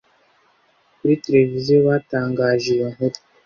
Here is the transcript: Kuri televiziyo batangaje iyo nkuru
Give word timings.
Kuri 0.97 1.13
televiziyo 1.25 1.77
batangaje 1.87 2.67
iyo 2.75 2.87
nkuru 2.93 3.17